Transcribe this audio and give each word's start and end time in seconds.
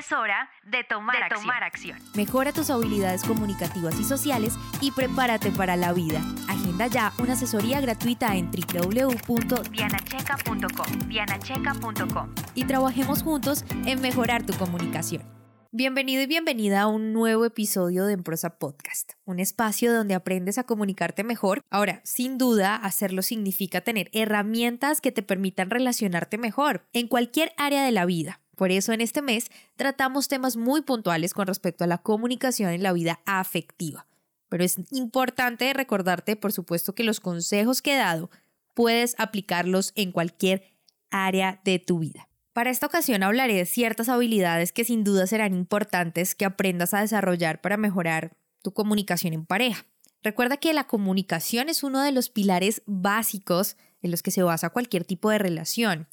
Es 0.00 0.10
hora 0.12 0.50
de 0.64 0.82
tomar, 0.82 1.28
tomar 1.28 1.62
acción. 1.62 1.98
Mejora 2.14 2.54
tus 2.54 2.70
habilidades 2.70 3.22
comunicativas 3.22 4.00
y 4.00 4.04
sociales 4.04 4.54
y 4.80 4.92
prepárate 4.92 5.50
para 5.50 5.76
la 5.76 5.92
vida. 5.92 6.22
Agenda 6.48 6.86
ya 6.86 7.12
una 7.18 7.34
asesoría 7.34 7.82
gratuita 7.82 8.34
en 8.34 8.50
www.dianacheca.com 8.50 11.06
dianacheca.com 11.06 12.34
y 12.54 12.64
trabajemos 12.64 13.22
juntos 13.22 13.66
en 13.84 14.00
mejorar 14.00 14.46
tu 14.46 14.54
comunicación. 14.54 15.22
Bienvenido 15.70 16.22
y 16.22 16.26
bienvenida 16.26 16.80
a 16.80 16.86
un 16.86 17.12
nuevo 17.12 17.44
episodio 17.44 18.06
de 18.06 18.14
Emprosa 18.14 18.58
Podcast, 18.58 19.12
un 19.26 19.38
espacio 19.38 19.92
donde 19.92 20.14
aprendes 20.14 20.56
a 20.56 20.64
comunicarte 20.64 21.24
mejor. 21.24 21.60
Ahora, 21.68 22.00
sin 22.04 22.38
duda, 22.38 22.74
hacerlo 22.74 23.20
significa 23.20 23.82
tener 23.82 24.08
herramientas 24.14 25.02
que 25.02 25.12
te 25.12 25.22
permitan 25.22 25.68
relacionarte 25.68 26.38
mejor 26.38 26.86
en 26.94 27.06
cualquier 27.06 27.52
área 27.58 27.84
de 27.84 27.92
la 27.92 28.06
vida 28.06 28.40
por 28.60 28.72
eso 28.72 28.92
en 28.92 29.00
este 29.00 29.22
mes 29.22 29.50
tratamos 29.74 30.28
temas 30.28 30.58
muy 30.58 30.82
puntuales 30.82 31.32
con 31.32 31.46
respecto 31.46 31.82
a 31.82 31.86
la 31.86 31.96
comunicación 31.96 32.72
en 32.72 32.82
la 32.82 32.92
vida 32.92 33.20
afectiva. 33.24 34.06
Pero 34.50 34.62
es 34.64 34.76
importante 34.90 35.72
recordarte, 35.72 36.36
por 36.36 36.52
supuesto, 36.52 36.94
que 36.94 37.02
los 37.02 37.20
consejos 37.20 37.80
que 37.80 37.94
he 37.94 37.96
dado 37.96 38.28
puedes 38.74 39.14
aplicarlos 39.16 39.92
en 39.94 40.12
cualquier 40.12 40.64
área 41.10 41.62
de 41.64 41.78
tu 41.78 42.00
vida. 42.00 42.28
Para 42.52 42.68
esta 42.68 42.84
ocasión 42.84 43.22
hablaré 43.22 43.54
de 43.54 43.64
ciertas 43.64 44.10
habilidades 44.10 44.72
que 44.72 44.84
sin 44.84 45.04
duda 45.04 45.26
serán 45.26 45.54
importantes 45.54 46.34
que 46.34 46.44
aprendas 46.44 46.92
a 46.92 47.00
desarrollar 47.00 47.62
para 47.62 47.78
mejorar 47.78 48.36
tu 48.60 48.74
comunicación 48.74 49.32
en 49.32 49.46
pareja. 49.46 49.86
Recuerda 50.22 50.58
que 50.58 50.74
la 50.74 50.84
comunicación 50.84 51.70
es 51.70 51.82
uno 51.82 52.02
de 52.02 52.12
los 52.12 52.28
pilares 52.28 52.82
básicos 52.84 53.78
en 54.02 54.10
los 54.10 54.22
que 54.22 54.30
se 54.30 54.42
basa 54.42 54.68
cualquier 54.68 55.06
tipo 55.06 55.30
de 55.30 55.38
relación. 55.38 56.08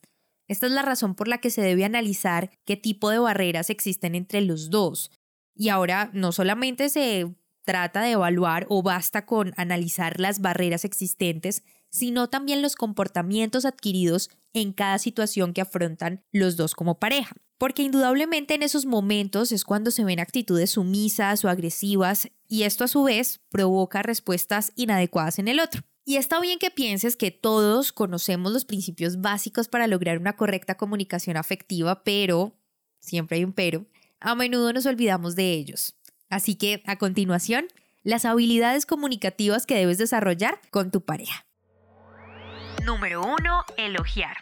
Esta 0.47 0.65
es 0.65 0.71
la 0.71 0.81
razón 0.81 1.15
por 1.15 1.27
la 1.27 1.39
que 1.39 1.49
se 1.49 1.61
debe 1.61 1.85
analizar 1.85 2.51
qué 2.65 2.77
tipo 2.77 3.09
de 3.09 3.19
barreras 3.19 3.69
existen 3.69 4.15
entre 4.15 4.41
los 4.41 4.69
dos. 4.69 5.11
Y 5.55 5.69
ahora 5.69 6.09
no 6.13 6.31
solamente 6.31 6.89
se 6.89 7.35
trata 7.65 8.01
de 8.01 8.11
evaluar 8.11 8.65
o 8.69 8.81
basta 8.81 9.25
con 9.25 9.53
analizar 9.57 10.19
las 10.19 10.39
barreras 10.39 10.85
existentes, 10.85 11.63
sino 11.89 12.29
también 12.29 12.61
los 12.61 12.75
comportamientos 12.75 13.65
adquiridos 13.65 14.29
en 14.53 14.71
cada 14.71 14.99
situación 14.99 15.53
que 15.53 15.61
afrontan 15.61 16.23
los 16.31 16.55
dos 16.55 16.75
como 16.75 16.99
pareja. 16.99 17.35
Porque 17.57 17.83
indudablemente 17.83 18.53
en 18.53 18.63
esos 18.63 18.85
momentos 18.85 19.51
es 19.51 19.63
cuando 19.65 19.91
se 19.91 20.03
ven 20.03 20.19
actitudes 20.19 20.71
sumisas 20.71 21.43
o 21.43 21.49
agresivas 21.49 22.29
y 22.47 22.63
esto 22.63 22.83
a 22.83 22.87
su 22.87 23.03
vez 23.03 23.41
provoca 23.49 24.03
respuestas 24.03 24.71
inadecuadas 24.75 25.39
en 25.39 25.47
el 25.47 25.59
otro. 25.59 25.83
Y 26.09 26.15
está 26.15 26.39
bien 26.39 26.57
que 26.57 26.71
pienses 26.71 27.17
que 27.17 27.31
todos 27.31 27.91
conocemos 27.91 28.53
los 28.53 28.63
principios 28.63 29.19
básicos 29.19 29.67
para 29.67 29.87
lograr 29.87 30.19
una 30.19 30.37
correcta 30.37 30.77
comunicación 30.77 31.35
afectiva, 31.35 32.01
pero, 32.05 32.53
siempre 33.01 33.35
hay 33.35 33.43
un 33.43 33.51
pero, 33.51 33.85
a 34.21 34.33
menudo 34.33 34.71
nos 34.71 34.85
olvidamos 34.85 35.35
de 35.35 35.51
ellos. 35.51 35.97
Así 36.29 36.55
que, 36.55 36.81
a 36.85 36.95
continuación, 36.95 37.67
las 38.03 38.23
habilidades 38.23 38.85
comunicativas 38.85 39.65
que 39.65 39.75
debes 39.75 39.97
desarrollar 39.97 40.61
con 40.69 40.91
tu 40.91 41.01
pareja. 41.01 41.45
Número 42.85 43.21
1. 43.21 43.65
Elogiar. 43.75 44.37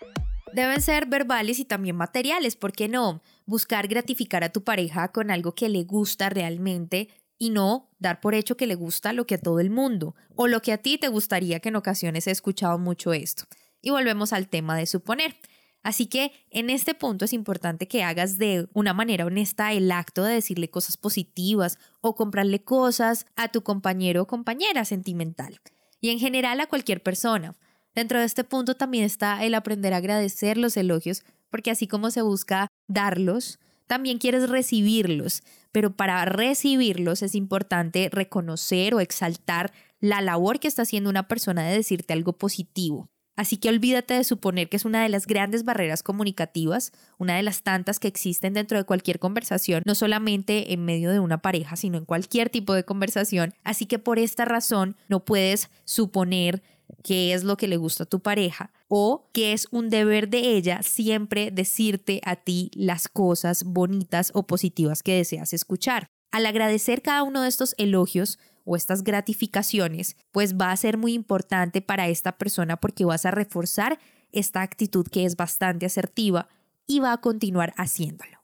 Deben 0.54 0.84
ser 0.84 1.08
verbales 1.08 1.58
y 1.58 1.66
también 1.66 1.96
materiales, 1.96 2.56
¿por 2.56 2.74
qué 2.74 2.88
no? 2.88 3.24
Buscar 3.48 3.88
gratificar 3.88 4.44
a 4.44 4.50
tu 4.50 4.64
pareja 4.64 5.12
con 5.12 5.32
algo 5.32 5.56
que 5.56 5.70
le 5.70 5.84
gusta 5.84 6.30
realmente 6.30 7.10
y 7.38 7.50
no 7.50 7.90
dar 8.00 8.22
por 8.22 8.36
hecho 8.36 8.58
que 8.58 8.68
le 8.68 8.76
gusta 8.76 9.14
lo 9.14 9.26
que 9.26 9.36
a 9.36 9.42
todo 9.42 9.60
el 9.60 9.70
mundo 9.70 10.16
o 10.36 10.48
lo 10.48 10.62
que 10.62 10.72
a 10.72 10.78
ti 10.78 10.98
te 10.98 11.08
gustaría 11.08 11.60
que 11.60 11.70
en 11.70 11.76
ocasiones 11.76 12.28
he 12.28 12.32
escuchado 12.32 12.78
mucho 12.78 13.14
esto. 13.14 13.46
Y 13.82 13.90
volvemos 13.90 14.34
al 14.34 14.48
tema 14.48 14.78
de 14.78 14.86
suponer. 14.86 15.36
Así 15.84 16.08
que 16.08 16.32
en 16.50 16.72
este 16.72 16.96
punto 16.96 17.26
es 17.26 17.34
importante 17.34 17.88
que 17.88 18.04
hagas 18.04 18.40
de 18.40 18.68
una 18.74 18.94
manera 18.94 19.26
honesta 19.26 19.72
el 19.72 19.92
acto 19.92 20.24
de 20.24 20.34
decirle 20.34 20.70
cosas 20.70 20.98
positivas 20.98 21.78
o 22.02 22.16
comprarle 22.16 22.64
cosas 22.64 23.28
a 23.36 23.50
tu 23.50 23.62
compañero 23.62 24.24
o 24.24 24.28
compañera 24.28 24.84
sentimental 24.84 25.60
y 26.02 26.10
en 26.10 26.18
general 26.18 26.60
a 26.60 26.68
cualquier 26.68 27.04
persona. 27.04 27.56
Dentro 27.94 28.20
de 28.20 28.26
este 28.26 28.44
punto 28.44 28.76
también 28.76 29.04
está 29.04 29.44
el 29.44 29.54
aprender 29.54 29.94
a 29.94 29.98
agradecer 29.98 30.58
los 30.58 30.76
elogios 30.76 31.24
porque 31.52 31.70
así 31.72 31.88
como 31.88 32.10
se 32.10 32.24
busca 32.24 32.68
darlos, 32.88 33.60
también 33.88 34.18
quieres 34.18 34.50
recibirlos, 34.50 35.44
pero 35.76 35.94
para 35.94 36.24
recibirlos 36.24 37.22
es 37.22 37.36
importante 37.36 38.08
reconocer 38.10 38.94
o 38.96 39.02
exaltar 39.02 39.74
la 40.00 40.22
labor 40.22 40.62
que 40.62 40.70
está 40.70 40.84
haciendo 40.84 41.10
una 41.10 41.28
persona 41.28 41.68
de 41.68 41.76
decirte 41.76 42.14
algo 42.14 42.32
positivo. 42.32 43.10
Así 43.36 43.58
que 43.58 43.68
olvídate 43.68 44.14
de 44.14 44.24
suponer 44.24 44.70
que 44.70 44.78
es 44.78 44.86
una 44.86 45.04
de 45.04 45.10
las 45.10 45.28
grandes 45.28 45.66
barreras 45.66 46.02
comunicativas, 46.02 46.94
una 47.18 47.36
de 47.36 47.44
las 47.44 47.62
tantas 47.62 48.00
que 48.00 48.08
existen 48.08 48.54
dentro 48.54 48.78
de 48.78 48.86
cualquier 48.86 49.20
conversación, 49.20 49.84
no 49.86 49.96
solamente 49.96 50.72
en 50.72 50.86
medio 50.86 51.12
de 51.12 51.20
una 51.20 51.42
pareja, 51.42 51.76
sino 51.76 51.98
en 51.98 52.06
cualquier 52.06 52.50
tipo 52.50 52.74
de 52.74 52.86
conversación. 52.86 53.54
Así 53.66 53.86
que 53.86 54.00
por 54.00 54.18
esta 54.18 54.46
razón 54.46 54.96
no 55.10 55.26
puedes 55.26 55.70
suponer 55.84 56.64
qué 57.04 57.34
es 57.34 57.44
lo 57.44 57.58
que 57.58 57.68
le 57.68 57.76
gusta 57.76 58.04
a 58.04 58.08
tu 58.08 58.22
pareja 58.22 58.72
o 58.88 59.30
que 59.34 59.54
es 59.54 59.68
un 59.72 59.90
deber 59.90 60.30
de 60.30 60.56
ella 60.56 60.84
siempre 60.84 61.52
decirte 61.52 62.22
a 62.24 62.36
ti 62.36 62.72
las 62.74 63.08
cosas 63.08 63.64
bonitas 63.64 64.32
o 64.34 64.46
positivas 64.48 65.04
que 65.04 65.16
deseas 65.16 65.54
escuchar. 65.54 66.08
Al 66.32 66.46
agradecer 66.46 67.02
cada 67.02 67.24
uno 67.24 67.42
de 67.42 67.48
estos 67.48 67.76
elogios 67.78 68.40
o 68.66 68.76
estas 68.76 69.04
gratificaciones, 69.04 70.18
pues 70.32 70.56
va 70.56 70.72
a 70.72 70.78
ser 70.78 70.98
muy 70.98 71.14
importante 71.14 71.82
para 71.82 72.08
esta 72.08 72.38
persona 72.38 72.78
porque 72.78 73.06
vas 73.06 73.26
a 73.26 73.32
reforzar 73.32 74.00
esta 74.32 74.62
actitud 74.62 75.08
que 75.08 75.26
es 75.26 75.36
bastante 75.36 75.86
asertiva 75.86 76.50
y 76.88 77.00
va 77.00 77.14
a 77.14 77.22
continuar 77.22 77.74
haciéndolo. 77.78 78.44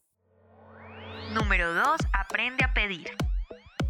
Número 1.33 1.73
2. 1.73 1.85
Aprende 2.13 2.63
a 2.63 2.73
pedir. 2.73 3.09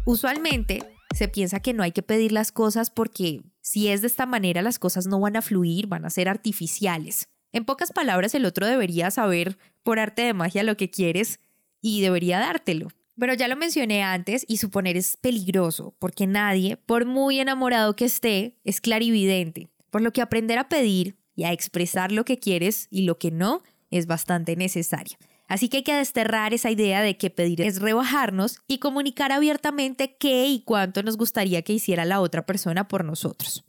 Usualmente 0.04 0.80
se 1.14 1.28
piensa 1.28 1.60
que 1.60 1.72
no 1.72 1.82
hay 1.82 1.92
que 1.92 2.02
pedir 2.02 2.32
las 2.32 2.52
cosas 2.52 2.90
porque 2.90 3.42
si 3.60 3.88
es 3.88 4.00
de 4.00 4.06
esta 4.06 4.26
manera 4.26 4.62
las 4.62 4.78
cosas 4.78 5.06
no 5.06 5.20
van 5.20 5.36
a 5.36 5.42
fluir, 5.42 5.86
van 5.86 6.04
a 6.04 6.10
ser 6.10 6.28
artificiales. 6.28 7.28
En 7.52 7.64
pocas 7.64 7.92
palabras, 7.92 8.34
el 8.34 8.46
otro 8.46 8.66
debería 8.66 9.10
saber 9.10 9.58
por 9.82 9.98
arte 9.98 10.22
de 10.22 10.34
magia 10.34 10.62
lo 10.62 10.76
que 10.76 10.90
quieres 10.90 11.40
y 11.80 12.00
debería 12.00 12.38
dártelo. 12.38 12.88
Pero 13.18 13.34
ya 13.34 13.46
lo 13.46 13.56
mencioné 13.56 14.02
antes 14.02 14.44
y 14.48 14.56
suponer 14.56 14.96
es 14.96 15.18
peligroso, 15.18 15.94
porque 15.98 16.26
nadie, 16.26 16.78
por 16.78 17.04
muy 17.04 17.40
enamorado 17.40 17.94
que 17.94 18.06
esté, 18.06 18.58
es 18.64 18.80
clarividente, 18.80 19.68
por 19.90 20.00
lo 20.00 20.12
que 20.12 20.22
aprender 20.22 20.58
a 20.58 20.68
pedir 20.68 21.18
y 21.34 21.44
a 21.44 21.52
expresar 21.52 22.10
lo 22.10 22.24
que 22.24 22.38
quieres 22.38 22.88
y 22.90 23.02
lo 23.02 23.18
que 23.18 23.30
no 23.30 23.62
es 23.90 24.06
bastante 24.06 24.56
necesario. 24.56 25.18
Así 25.52 25.68
que 25.68 25.76
hay 25.76 25.82
que 25.82 25.94
desterrar 25.94 26.54
esa 26.54 26.70
idea 26.70 27.02
de 27.02 27.18
que 27.18 27.28
pedir 27.28 27.60
es 27.60 27.82
rebajarnos 27.82 28.62
y 28.66 28.78
comunicar 28.78 29.32
abiertamente 29.32 30.16
qué 30.16 30.46
y 30.46 30.62
cuánto 30.64 31.02
nos 31.02 31.18
gustaría 31.18 31.60
que 31.60 31.74
hiciera 31.74 32.06
la 32.06 32.22
otra 32.22 32.46
persona 32.46 32.88
por 32.88 33.04
nosotros. 33.04 33.62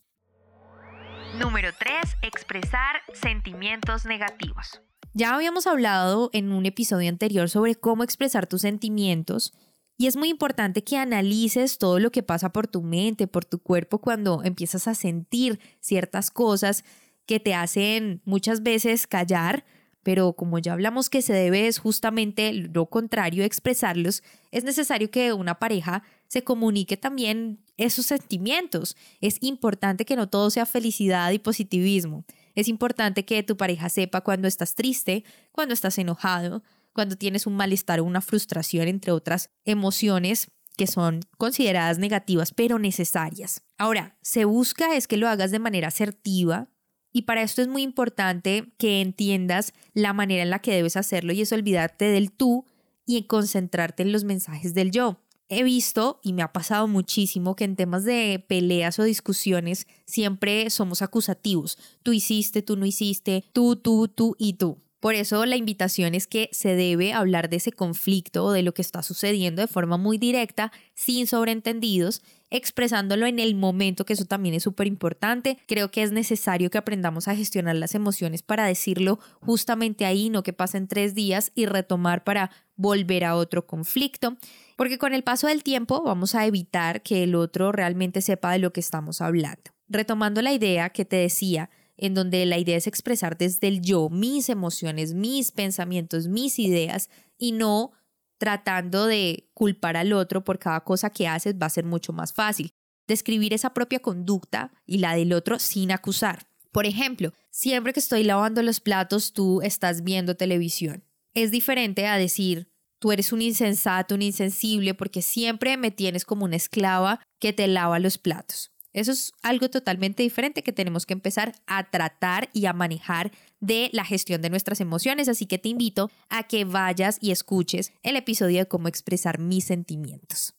Número 1.37 1.71
3. 1.77 2.19
Expresar 2.21 3.01
sentimientos 3.11 4.05
negativos. 4.05 4.81
Ya 5.13 5.35
habíamos 5.35 5.67
hablado 5.67 6.29
en 6.31 6.53
un 6.53 6.65
episodio 6.65 7.09
anterior 7.09 7.49
sobre 7.49 7.75
cómo 7.75 8.05
expresar 8.05 8.47
tus 8.47 8.61
sentimientos 8.61 9.53
y 9.97 10.07
es 10.07 10.15
muy 10.15 10.29
importante 10.29 10.85
que 10.85 10.95
analices 10.95 11.79
todo 11.79 11.99
lo 11.99 12.13
que 12.13 12.23
pasa 12.23 12.53
por 12.53 12.65
tu 12.65 12.81
mente, 12.81 13.27
por 13.27 13.43
tu 13.43 13.59
cuerpo 13.59 13.99
cuando 13.99 14.41
empiezas 14.45 14.87
a 14.87 14.95
sentir 14.95 15.59
ciertas 15.81 16.31
cosas 16.31 16.85
que 17.25 17.41
te 17.41 17.53
hacen 17.53 18.21
muchas 18.23 18.63
veces 18.63 19.05
callar 19.05 19.65
pero 20.03 20.33
como 20.33 20.59
ya 20.59 20.73
hablamos 20.73 21.09
que 21.09 21.21
se 21.21 21.33
debe 21.33 21.67
es 21.67 21.79
justamente 21.79 22.53
lo 22.53 22.85
contrario, 22.87 23.43
expresarlos, 23.43 24.21
es 24.51 24.63
necesario 24.63 25.09
que 25.09 25.33
una 25.33 25.59
pareja 25.59 26.03
se 26.27 26.43
comunique 26.43 26.97
también 26.97 27.63
esos 27.77 28.05
sentimientos. 28.05 28.95
Es 29.21 29.37
importante 29.41 30.05
que 30.05 30.15
no 30.15 30.29
todo 30.29 30.49
sea 30.49 30.65
felicidad 30.65 31.31
y 31.31 31.39
positivismo. 31.39 32.25
Es 32.55 32.67
importante 32.67 33.25
que 33.25 33.43
tu 33.43 33.57
pareja 33.57 33.89
sepa 33.89 34.21
cuando 34.21 34.47
estás 34.47 34.75
triste, 34.75 35.23
cuando 35.51 35.73
estás 35.73 35.97
enojado, 35.97 36.63
cuando 36.93 37.17
tienes 37.17 37.47
un 37.47 37.55
malestar 37.55 37.99
o 37.99 38.03
una 38.03 38.21
frustración, 38.21 38.87
entre 38.87 39.11
otras 39.11 39.49
emociones 39.65 40.49
que 40.77 40.87
son 40.87 41.21
consideradas 41.37 41.99
negativas 41.99 42.53
pero 42.53 42.79
necesarias. 42.79 43.63
Ahora, 43.77 44.17
se 44.21 44.45
busca 44.45 44.95
es 44.95 45.07
que 45.07 45.17
lo 45.17 45.27
hagas 45.27 45.51
de 45.51 45.59
manera 45.59 45.89
asertiva, 45.89 46.69
y 47.13 47.21
para 47.21 47.43
esto 47.43 47.61
es 47.61 47.67
muy 47.67 47.83
importante 47.83 48.73
que 48.77 48.99
entiendas 48.99 49.73
la 49.93 50.11
manera 50.11 50.43
en 50.43 50.49
la 50.49 50.59
que 50.59 50.73
debes 50.73 50.97
hacerlo 50.97 51.31
y 51.31 51.41
es 51.41 51.51
olvidarte 51.53 52.05
del 52.05 52.31
tú 52.31 52.65
y 53.05 53.23
concentrarte 53.23 54.03
en 54.03 54.11
los 54.11 54.23
mensajes 54.23 54.73
del 54.73 54.91
yo. 54.91 55.19
He 55.49 55.63
visto 55.63 56.19
y 56.23 56.33
me 56.33 56.41
ha 56.41 56.51
pasado 56.51 56.87
muchísimo 56.87 57.55
que 57.55 57.65
en 57.65 57.75
temas 57.75 58.03
de 58.05 58.43
peleas 58.47 58.97
o 58.97 59.03
discusiones 59.03 59.85
siempre 60.05 60.69
somos 60.71 61.03
acusativos. 61.03 61.77
Tú 62.01 62.13
hiciste, 62.13 62.63
tú 62.63 62.75
no 62.75 62.87
hiciste, 62.87 63.45
tú, 63.53 63.75
tú, 63.75 64.07
tú 64.07 64.35
y 64.39 64.53
tú. 64.53 64.79
Por 65.03 65.15
eso 65.15 65.45
la 65.45 65.57
invitación 65.57 66.15
es 66.15 66.27
que 66.27 66.47
se 66.53 66.77
debe 66.77 67.11
hablar 67.11 67.49
de 67.49 67.57
ese 67.57 67.73
conflicto 67.73 68.45
o 68.45 68.51
de 68.53 68.63
lo 68.63 68.73
que 68.73 68.81
está 68.81 69.03
sucediendo 69.03 69.61
de 69.61 69.67
forma 69.67 69.97
muy 69.97 70.17
directa, 70.17 70.71
sin 70.95 71.27
sobreentendidos, 71.27 72.21
expresándolo 72.49 73.25
en 73.25 73.37
el 73.39 73.53
momento, 73.53 74.05
que 74.05 74.13
eso 74.13 74.23
también 74.23 74.55
es 74.55 74.63
súper 74.63 74.87
importante. 74.87 75.57
Creo 75.67 75.91
que 75.91 76.03
es 76.03 76.13
necesario 76.13 76.69
que 76.69 76.77
aprendamos 76.77 77.27
a 77.27 77.35
gestionar 77.35 77.75
las 77.75 77.95
emociones 77.95 78.43
para 78.43 78.65
decirlo 78.65 79.19
justamente 79.41 80.05
ahí, 80.05 80.29
no 80.29 80.41
que 80.41 80.53
pasen 80.53 80.87
tres 80.87 81.13
días 81.13 81.51
y 81.53 81.65
retomar 81.65 82.23
para 82.23 82.49
volver 82.77 83.25
a 83.25 83.35
otro 83.35 83.67
conflicto, 83.67 84.37
porque 84.77 84.97
con 84.97 85.13
el 85.13 85.25
paso 85.25 85.47
del 85.47 85.63
tiempo 85.63 86.01
vamos 86.01 86.33
a 86.33 86.45
evitar 86.45 87.01
que 87.03 87.23
el 87.23 87.35
otro 87.35 87.73
realmente 87.73 88.21
sepa 88.21 88.53
de 88.53 88.59
lo 88.59 88.71
que 88.71 88.79
estamos 88.79 89.19
hablando. 89.19 89.63
Retomando 89.89 90.41
la 90.41 90.53
idea 90.53 90.91
que 90.91 91.03
te 91.03 91.17
decía, 91.17 91.69
en 91.97 92.13
donde 92.13 92.45
la 92.45 92.57
idea 92.57 92.77
es 92.77 92.87
expresar 92.87 93.37
desde 93.37 93.67
el 93.67 93.81
yo 93.81 94.09
mis 94.09 94.49
emociones, 94.49 95.13
mis 95.13 95.51
pensamientos, 95.51 96.27
mis 96.27 96.59
ideas 96.59 97.09
y 97.37 97.51
no 97.51 97.91
tratando 98.37 99.05
de 99.05 99.49
culpar 99.53 99.95
al 99.95 100.11
otro 100.11 100.43
por 100.43 100.59
cada 100.59 100.81
cosa 100.81 101.09
que 101.09 101.27
haces 101.27 101.55
va 101.55 101.67
a 101.67 101.69
ser 101.69 101.85
mucho 101.85 102.11
más 102.11 102.33
fácil. 102.33 102.73
Describir 103.07 103.53
esa 103.53 103.73
propia 103.73 103.99
conducta 103.99 104.73
y 104.85 104.97
la 104.97 105.15
del 105.15 105.33
otro 105.33 105.59
sin 105.59 105.91
acusar. 105.91 106.47
Por 106.73 106.85
ejemplo, 106.85 107.31
siempre 107.51 107.93
que 107.93 107.99
estoy 107.99 108.23
lavando 108.23 108.61
los 108.63 108.79
platos, 108.79 109.31
tú 109.31 109.61
estás 109.61 110.03
viendo 110.03 110.35
televisión. 110.35 111.05
Es 111.33 111.51
diferente 111.51 112.07
a 112.07 112.17
decir, 112.17 112.67
tú 112.99 113.11
eres 113.11 113.31
un 113.31 113.41
insensato, 113.41 114.15
un 114.15 114.23
insensible, 114.23 114.93
porque 114.93 115.21
siempre 115.21 115.77
me 115.77 115.91
tienes 115.91 116.25
como 116.25 116.45
una 116.45 116.55
esclava 116.55 117.21
que 117.39 117.53
te 117.53 117.67
lava 117.67 117.99
los 117.99 118.17
platos. 118.17 118.72
Eso 118.93 119.11
es 119.11 119.33
algo 119.41 119.69
totalmente 119.69 120.23
diferente 120.23 120.63
que 120.63 120.71
tenemos 120.71 121.05
que 121.05 121.13
empezar 121.13 121.55
a 121.65 121.83
tratar 121.89 122.49
y 122.53 122.67
a 122.67 122.73
manejar 122.73 123.31
de 123.59 123.89
la 123.91 124.05
gestión 124.05 124.41
de 124.41 124.49
nuestras 124.49 124.81
emociones, 124.81 125.27
así 125.27 125.45
que 125.47 125.57
te 125.57 125.69
invito 125.69 126.11
a 126.29 126.43
que 126.43 126.63
vayas 126.63 127.17
y 127.19 127.31
escuches 127.31 127.91
el 128.03 128.15
episodio 128.15 128.59
de 128.59 128.67
cómo 128.67 128.87
expresar 128.87 129.39
mis 129.39 129.65
sentimientos. 129.65 130.53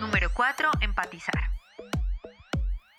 Número 0.00 0.30
4. 0.34 0.70
Empatizar. 0.80 1.52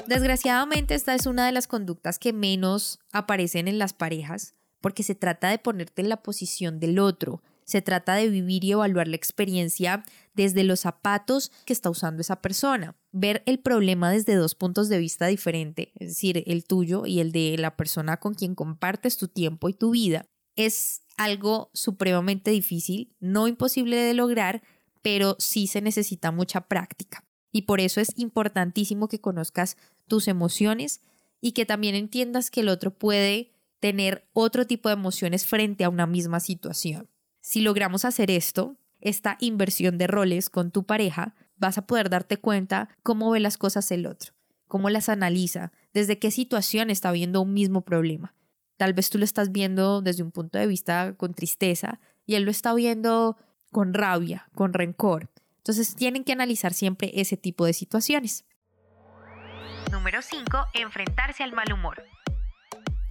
Desgraciadamente 0.08 0.96
esta 0.96 1.16
es 1.16 1.26
una 1.26 1.46
de 1.46 1.54
las 1.54 1.68
conductas 1.68 2.20
que 2.20 2.34
menos 2.34 3.00
aparecen 3.12 3.68
en 3.68 3.80
las 3.80 3.94
parejas 3.94 4.54
porque 4.82 5.04
se 5.04 5.16
trata 5.16 5.48
de 5.48 5.60
ponerte 5.60 6.02
en 6.02 6.10
la 6.10 6.18
posición 6.18 6.82
del 6.82 7.00
otro, 7.00 7.42
se 7.64 7.82
trata 7.82 8.16
de 8.16 8.30
vivir 8.30 8.66
y 8.66 8.74
evaluar 8.74 9.08
la 9.08 9.16
experiencia 9.16 10.04
desde 10.34 10.64
los 10.64 10.82
zapatos 10.82 11.52
que 11.66 11.74
está 11.74 11.90
usando 11.90 12.22
esa 12.22 12.42
persona, 12.42 12.96
ver 13.12 13.44
el 13.46 13.60
problema 13.60 14.12
desde 14.12 14.36
dos 14.36 14.56
puntos 14.56 14.90
de 14.90 14.98
vista 14.98 15.28
diferentes, 15.28 15.90
es 15.96 16.10
decir, 16.10 16.44
el 16.48 16.66
tuyo 16.66 17.06
y 17.06 17.20
el 17.20 17.32
de 17.32 17.56
la 17.58 17.76
persona 17.76 18.18
con 18.18 18.34
quien 18.34 18.56
compartes 18.56 19.18
tu 19.18 19.28
tiempo 19.28 19.70
y 19.70 19.74
tu 19.74 19.92
vida. 19.92 20.26
Es 20.56 21.04
algo 21.18 21.70
supremamente 21.74 22.52
difícil, 22.52 23.16
no 23.20 23.48
imposible 23.48 23.98
de 23.98 24.14
lograr, 24.14 24.64
pero 25.02 25.36
sí 25.40 25.68
se 25.68 25.82
necesita 25.82 26.32
mucha 26.32 26.62
práctica. 26.62 27.26
Y 27.52 27.64
por 27.64 27.80
eso 27.80 28.02
es 28.02 28.12
importantísimo 28.18 29.08
que 29.08 29.22
conozcas 29.22 29.78
tus 30.08 30.28
emociones 30.28 31.02
y 31.40 31.52
que 31.52 31.66
también 31.66 31.94
entiendas 31.94 32.50
que 32.50 32.62
el 32.62 32.70
otro 32.70 32.98
puede 32.98 33.52
tener 33.80 34.28
otro 34.34 34.66
tipo 34.66 34.90
de 34.90 34.94
emociones 34.94 35.46
frente 35.46 35.84
a 35.84 35.90
una 35.90 36.08
misma 36.08 36.40
situación. 36.40 37.10
Si 37.42 37.60
logramos 37.60 38.06
hacer 38.06 38.32
esto, 38.32 38.78
esta 39.04 39.38
inversión 39.40 39.98
de 39.98 40.08
roles 40.08 40.50
con 40.50 40.72
tu 40.72 40.86
pareja, 40.86 41.36
vas 41.58 41.78
a 41.78 41.86
poder 41.86 42.10
darte 42.10 42.38
cuenta 42.38 42.90
cómo 43.04 43.30
ve 43.32 43.40
las 43.40 43.58
cosas 43.58 43.92
el 43.92 44.06
otro, 44.06 44.34
cómo 44.68 44.90
las 44.90 45.10
analiza, 45.10 45.72
desde 45.94 46.20
qué 46.20 46.32
situación 46.32 46.90
está 46.90 47.12
viendo 47.12 47.42
un 47.42 47.54
mismo 47.54 47.82
problema. 47.82 48.34
Tal 48.78 48.94
vez 48.94 49.10
tú 49.10 49.18
lo 49.18 49.26
estás 49.26 49.52
viendo 49.52 50.02
desde 50.02 50.24
un 50.24 50.32
punto 50.32 50.58
de 50.58 50.68
vista 50.68 51.16
con 51.16 51.34
tristeza 51.34 52.00
y 52.26 52.36
él 52.36 52.44
lo 52.44 52.52
está 52.52 52.74
viendo 52.74 53.38
con 53.72 53.94
rabia, 53.94 54.50
con 54.56 54.74
rencor. 54.74 55.30
Entonces 55.58 55.96
tienen 55.96 56.24
que 56.24 56.34
analizar 56.34 56.74
siempre 56.74 57.12
ese 57.14 57.38
tipo 57.38 57.66
de 57.66 57.74
situaciones. 57.74 58.46
Número 59.92 60.22
5. 60.22 60.66
Enfrentarse 60.74 61.44
al 61.44 61.54
mal 61.54 61.72
humor. 61.72 62.04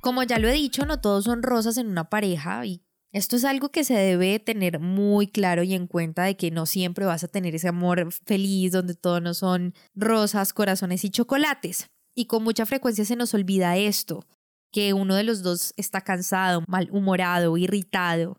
Como 0.00 0.23
ya 0.25 0.39
lo 0.39 0.49
he 0.49 0.53
dicho, 0.53 0.85
no 0.85 1.00
todos 1.00 1.25
son 1.25 1.43
rosas 1.43 1.77
en 1.77 1.87
una 1.87 2.11
pareja 2.11 2.67
y 2.67 2.83
esto 3.12 3.37
es 3.37 3.44
algo 3.44 3.69
que 3.69 3.85
se 3.85 3.94
debe 3.94 4.38
tener 4.38 4.81
muy 4.81 5.26
claro 5.26 5.62
y 5.62 5.75
en 5.75 5.87
cuenta 5.87 6.25
de 6.25 6.37
que 6.37 6.50
no 6.50 6.64
siempre 6.64 7.05
vas 7.05 7.23
a 7.23 7.29
tener 7.29 7.55
ese 7.55 7.69
amor 7.69 8.11
feliz 8.25 8.73
donde 8.73 8.94
todo 8.94 9.20
no 9.20 9.35
son 9.35 9.75
rosas, 9.94 10.55
corazones 10.55 11.05
y 11.05 11.11
chocolates. 11.11 11.91
Y 12.14 12.25
con 12.25 12.43
mucha 12.43 12.64
frecuencia 12.64 13.05
se 13.05 13.17
nos 13.17 13.35
olvida 13.35 13.76
esto, 13.76 14.25
que 14.70 14.94
uno 14.94 15.14
de 15.14 15.25
los 15.25 15.43
dos 15.43 15.75
está 15.76 16.00
cansado, 16.00 16.64
malhumorado, 16.67 17.59
irritado. 17.59 18.38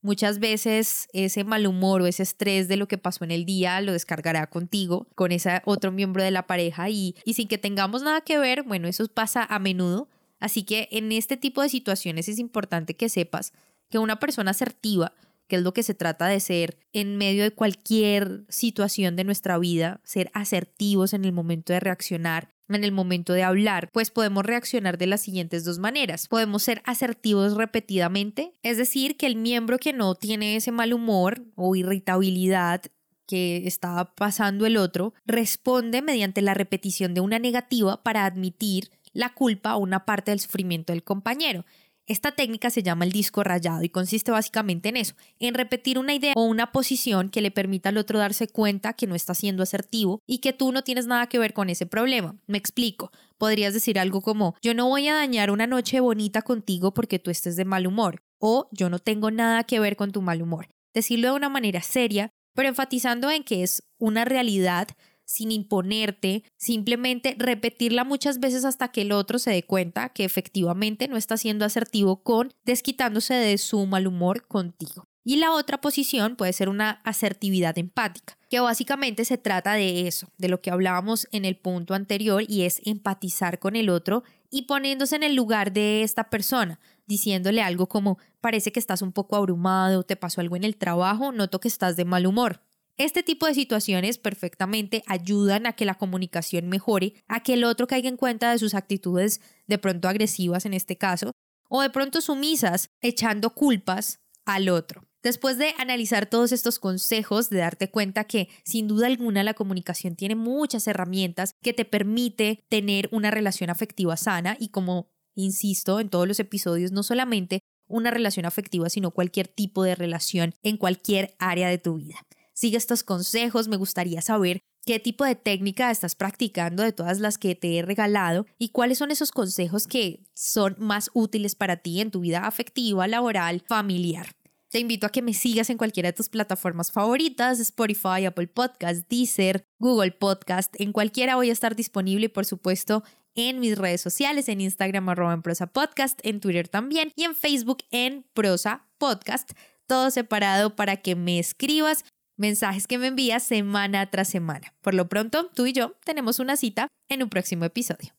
Muchas 0.00 0.38
veces 0.38 1.08
ese 1.12 1.44
mal 1.44 1.66
humor 1.66 2.00
o 2.00 2.06
ese 2.06 2.22
estrés 2.22 2.68
de 2.68 2.76
lo 2.78 2.88
que 2.88 2.96
pasó 2.96 3.24
en 3.24 3.32
el 3.32 3.44
día 3.44 3.80
lo 3.82 3.92
descargará 3.92 4.46
contigo, 4.46 5.08
con 5.14 5.30
ese 5.30 5.60
otro 5.66 5.92
miembro 5.92 6.22
de 6.22 6.30
la 6.30 6.46
pareja 6.46 6.88
y, 6.88 7.16
y 7.24 7.34
sin 7.34 7.48
que 7.48 7.58
tengamos 7.58 8.02
nada 8.02 8.22
que 8.22 8.38
ver, 8.38 8.62
bueno, 8.62 8.88
eso 8.88 9.06
pasa 9.08 9.44
a 9.44 9.58
menudo. 9.58 10.08
Así 10.38 10.62
que 10.62 10.88
en 10.90 11.12
este 11.12 11.36
tipo 11.36 11.60
de 11.60 11.68
situaciones 11.68 12.28
es 12.28 12.38
importante 12.38 12.94
que 12.94 13.08
sepas 13.08 13.52
que 13.90 13.98
una 13.98 14.18
persona 14.18 14.52
asertiva, 14.52 15.12
que 15.48 15.56
es 15.56 15.62
lo 15.62 15.72
que 15.72 15.82
se 15.82 15.94
trata 15.94 16.26
de 16.26 16.40
ser 16.40 16.78
en 16.92 17.16
medio 17.16 17.42
de 17.42 17.52
cualquier 17.52 18.44
situación 18.48 19.16
de 19.16 19.24
nuestra 19.24 19.58
vida, 19.58 20.00
ser 20.04 20.30
asertivos 20.34 21.12
en 21.12 21.24
el 21.24 21.32
momento 21.32 21.72
de 21.72 21.80
reaccionar, 21.80 22.50
en 22.68 22.82
el 22.82 22.92
momento 22.92 23.32
de 23.32 23.44
hablar, 23.44 23.90
pues 23.92 24.10
podemos 24.10 24.44
reaccionar 24.44 24.98
de 24.98 25.06
las 25.06 25.20
siguientes 25.20 25.64
dos 25.64 25.78
maneras. 25.78 26.26
Podemos 26.26 26.64
ser 26.64 26.82
asertivos 26.84 27.54
repetidamente, 27.54 28.54
es 28.62 28.76
decir, 28.76 29.16
que 29.16 29.26
el 29.26 29.36
miembro 29.36 29.78
que 29.78 29.92
no 29.92 30.14
tiene 30.16 30.56
ese 30.56 30.72
mal 30.72 30.92
humor 30.92 31.44
o 31.54 31.76
irritabilidad 31.76 32.82
que 33.26 33.66
está 33.66 34.14
pasando 34.14 34.66
el 34.66 34.76
otro, 34.76 35.12
responde 35.26 36.00
mediante 36.00 36.42
la 36.42 36.54
repetición 36.54 37.12
de 37.12 37.20
una 37.20 37.38
negativa 37.38 38.02
para 38.02 38.24
admitir 38.24 38.90
la 39.12 39.32
culpa 39.32 39.74
o 39.76 39.80
una 39.80 40.04
parte 40.04 40.30
del 40.30 40.40
sufrimiento 40.40 40.92
del 40.92 41.02
compañero. 41.02 41.64
Esta 42.08 42.30
técnica 42.30 42.70
se 42.70 42.84
llama 42.84 43.04
el 43.04 43.10
disco 43.10 43.42
rayado 43.42 43.82
y 43.82 43.88
consiste 43.88 44.30
básicamente 44.30 44.88
en 44.90 44.96
eso, 44.96 45.14
en 45.40 45.54
repetir 45.54 45.98
una 45.98 46.14
idea 46.14 46.34
o 46.36 46.44
una 46.44 46.70
posición 46.70 47.30
que 47.30 47.40
le 47.40 47.50
permita 47.50 47.88
al 47.88 47.98
otro 47.98 48.20
darse 48.20 48.46
cuenta 48.46 48.92
que 48.92 49.08
no 49.08 49.16
está 49.16 49.34
siendo 49.34 49.64
asertivo 49.64 50.22
y 50.24 50.38
que 50.38 50.52
tú 50.52 50.70
no 50.70 50.84
tienes 50.84 51.08
nada 51.08 51.26
que 51.26 51.40
ver 51.40 51.52
con 51.52 51.68
ese 51.68 51.84
problema. 51.84 52.36
Me 52.46 52.58
explico. 52.58 53.10
Podrías 53.38 53.74
decir 53.74 53.98
algo 53.98 54.20
como, 54.20 54.54
yo 54.62 54.72
no 54.72 54.88
voy 54.88 55.08
a 55.08 55.14
dañar 55.14 55.50
una 55.50 55.66
noche 55.66 55.98
bonita 55.98 56.42
contigo 56.42 56.94
porque 56.94 57.18
tú 57.18 57.32
estés 57.32 57.56
de 57.56 57.64
mal 57.64 57.88
humor 57.88 58.22
o 58.38 58.68
yo 58.70 58.88
no 58.88 59.00
tengo 59.00 59.32
nada 59.32 59.64
que 59.64 59.80
ver 59.80 59.96
con 59.96 60.12
tu 60.12 60.22
mal 60.22 60.42
humor. 60.42 60.68
Decirlo 60.94 61.30
de 61.30 61.34
una 61.34 61.48
manera 61.48 61.82
seria, 61.82 62.30
pero 62.54 62.68
enfatizando 62.68 63.30
en 63.30 63.42
que 63.42 63.64
es 63.64 63.82
una 63.98 64.24
realidad 64.24 64.88
sin 65.26 65.52
imponerte, 65.52 66.44
simplemente 66.56 67.36
repetirla 67.38 68.04
muchas 68.04 68.40
veces 68.40 68.64
hasta 68.64 68.88
que 68.88 69.02
el 69.02 69.12
otro 69.12 69.38
se 69.38 69.50
dé 69.50 69.64
cuenta 69.64 70.08
que 70.08 70.24
efectivamente 70.24 71.08
no 71.08 71.18
está 71.18 71.36
siendo 71.36 71.66
asertivo 71.66 72.22
con 72.22 72.54
desquitándose 72.64 73.34
de 73.34 73.58
su 73.58 73.84
mal 73.84 74.06
humor 74.06 74.46
contigo. 74.46 75.06
Y 75.28 75.36
la 75.36 75.50
otra 75.50 75.80
posición 75.80 76.36
puede 76.36 76.52
ser 76.52 76.68
una 76.68 77.00
asertividad 77.02 77.76
empática, 77.78 78.38
que 78.48 78.60
básicamente 78.60 79.24
se 79.24 79.38
trata 79.38 79.74
de 79.74 80.06
eso, 80.06 80.28
de 80.38 80.48
lo 80.48 80.60
que 80.60 80.70
hablábamos 80.70 81.26
en 81.32 81.44
el 81.44 81.56
punto 81.56 81.94
anterior 81.94 82.44
y 82.46 82.62
es 82.62 82.80
empatizar 82.84 83.58
con 83.58 83.74
el 83.74 83.88
otro 83.88 84.22
y 84.52 84.62
poniéndose 84.62 85.16
en 85.16 85.24
el 85.24 85.34
lugar 85.34 85.72
de 85.72 86.04
esta 86.04 86.30
persona, 86.30 86.78
diciéndole 87.06 87.60
algo 87.60 87.88
como 87.88 88.18
parece 88.40 88.70
que 88.70 88.78
estás 88.78 89.02
un 89.02 89.10
poco 89.10 89.34
abrumado, 89.34 90.04
te 90.04 90.14
pasó 90.14 90.40
algo 90.40 90.54
en 90.54 90.62
el 90.62 90.76
trabajo, 90.76 91.32
noto 91.32 91.58
que 91.58 91.66
estás 91.66 91.96
de 91.96 92.04
mal 92.04 92.24
humor. 92.24 92.62
Este 92.98 93.22
tipo 93.22 93.46
de 93.46 93.52
situaciones 93.52 94.16
perfectamente 94.16 95.02
ayudan 95.06 95.66
a 95.66 95.74
que 95.74 95.84
la 95.84 95.96
comunicación 95.96 96.68
mejore, 96.68 97.12
a 97.28 97.42
que 97.42 97.52
el 97.52 97.64
otro 97.64 97.86
caiga 97.86 98.08
en 98.08 98.16
cuenta 98.16 98.50
de 98.50 98.58
sus 98.58 98.74
actitudes 98.74 99.42
de 99.66 99.76
pronto 99.76 100.08
agresivas 100.08 100.64
en 100.64 100.72
este 100.72 100.96
caso, 100.96 101.32
o 101.68 101.82
de 101.82 101.90
pronto 101.90 102.22
sumisas, 102.22 102.88
echando 103.02 103.50
culpas 103.50 104.20
al 104.46 104.70
otro. 104.70 105.04
Después 105.22 105.58
de 105.58 105.74
analizar 105.76 106.24
todos 106.24 106.52
estos 106.52 106.78
consejos, 106.78 107.50
de 107.50 107.58
darte 107.58 107.90
cuenta 107.90 108.24
que 108.24 108.48
sin 108.64 108.88
duda 108.88 109.08
alguna 109.08 109.44
la 109.44 109.54
comunicación 109.54 110.16
tiene 110.16 110.34
muchas 110.34 110.86
herramientas 110.86 111.52
que 111.60 111.74
te 111.74 111.84
permite 111.84 112.64
tener 112.70 113.10
una 113.12 113.30
relación 113.30 113.68
afectiva 113.68 114.16
sana 114.16 114.56
y 114.58 114.68
como 114.68 115.10
insisto 115.34 116.00
en 116.00 116.08
todos 116.08 116.26
los 116.26 116.40
episodios, 116.40 116.92
no 116.92 117.02
solamente 117.02 117.60
una 117.88 118.10
relación 118.10 118.46
afectiva, 118.46 118.88
sino 118.88 119.10
cualquier 119.10 119.48
tipo 119.48 119.82
de 119.82 119.96
relación 119.96 120.54
en 120.62 120.78
cualquier 120.78 121.34
área 121.38 121.68
de 121.68 121.78
tu 121.78 121.96
vida. 121.96 122.16
Sigue 122.56 122.78
estos 122.78 123.02
consejos, 123.02 123.68
me 123.68 123.76
gustaría 123.76 124.22
saber 124.22 124.60
qué 124.86 124.98
tipo 124.98 125.26
de 125.26 125.34
técnica 125.34 125.90
estás 125.90 126.14
practicando 126.14 126.82
de 126.82 126.92
todas 126.92 127.20
las 127.20 127.36
que 127.36 127.54
te 127.54 127.76
he 127.76 127.82
regalado 127.82 128.46
y 128.58 128.70
cuáles 128.70 128.96
son 128.96 129.10
esos 129.10 129.30
consejos 129.30 129.86
que 129.86 130.24
son 130.32 130.74
más 130.78 131.10
útiles 131.12 131.54
para 131.54 131.76
ti 131.76 132.00
en 132.00 132.10
tu 132.10 132.20
vida 132.20 132.46
afectiva, 132.46 133.06
laboral, 133.08 133.62
familiar. 133.68 134.34
Te 134.70 134.78
invito 134.78 135.06
a 135.06 135.10
que 135.10 135.20
me 135.20 135.34
sigas 135.34 135.68
en 135.68 135.76
cualquiera 135.76 136.08
de 136.08 136.12
tus 136.14 136.30
plataformas 136.30 136.90
favoritas, 136.90 137.60
Spotify, 137.60 138.24
Apple 138.24 138.46
Podcast, 138.46 139.06
Deezer, 139.06 139.66
Google 139.78 140.12
Podcast, 140.12 140.74
en 140.80 140.92
cualquiera 140.92 141.36
voy 141.36 141.50
a 141.50 141.52
estar 141.52 141.76
disponible 141.76 142.24
y 142.24 142.30
por 142.30 142.46
supuesto 142.46 143.04
en 143.34 143.60
mis 143.60 143.76
redes 143.76 144.00
sociales, 144.00 144.48
en 144.48 144.62
Instagram 144.62 145.10
arroba 145.10 145.34
en 145.34 145.42
prosa 145.42 145.66
podcast, 145.66 146.18
en 146.22 146.40
Twitter 146.40 146.68
también 146.68 147.12
y 147.16 147.24
en 147.24 147.34
Facebook 147.34 147.84
en 147.90 148.24
prosa 148.32 148.88
podcast, 148.96 149.50
todo 149.86 150.10
separado 150.10 150.74
para 150.74 150.96
que 150.96 151.16
me 151.16 151.38
escribas 151.38 152.02
mensajes 152.36 152.86
que 152.86 152.98
me 152.98 153.08
envías 153.08 153.42
semana 153.42 154.10
tras 154.10 154.28
semana. 154.28 154.74
Por 154.80 154.94
lo 154.94 155.08
pronto, 155.08 155.50
tú 155.54 155.66
y 155.66 155.72
yo 155.72 155.96
tenemos 156.04 156.38
una 156.38 156.56
cita 156.56 156.88
en 157.08 157.22
un 157.22 157.28
próximo 157.28 157.64
episodio. 157.64 158.14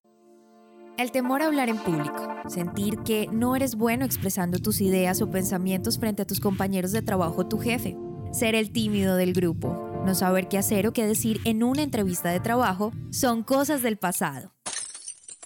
El 0.98 1.12
temor 1.12 1.44
a 1.44 1.46
hablar 1.46 1.70
en 1.70 1.78
público, 1.78 2.28
sentir 2.48 2.98
que 3.06 3.28
no 3.32 3.56
eres 3.56 3.76
bueno 3.76 4.04
expresando 4.04 4.58
tus 4.58 4.82
ideas 4.82 5.22
o 5.22 5.30
pensamientos 5.30 6.00
frente 6.00 6.24
a 6.24 6.28
tus 6.28 6.40
compañeros 6.40 6.92
de 6.92 7.04
trabajo 7.04 7.42
o 7.42 7.48
tu 7.48 7.60
jefe, 7.60 7.96
ser 8.32 8.56
el 8.56 8.72
tímido 8.72 9.16
del 9.16 9.34
grupo, 9.34 10.02
no 10.06 10.16
saber 10.16 10.48
qué 10.48 10.58
hacer 10.58 10.88
o 10.88 10.94
qué 10.94 11.06
decir 11.06 11.40
en 11.46 11.62
una 11.64 11.84
entrevista 11.84 12.30
de 12.30 12.40
trabajo, 12.40 12.94
son 13.12 13.44
cosas 13.44 13.84
del 13.84 13.98
pasado. 13.98 14.57